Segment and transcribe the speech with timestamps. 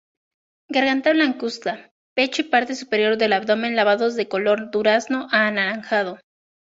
[0.67, 6.17] Garganta blancuzca; pecho y parte superior del abdomen lavados de color durazno a anaranjado.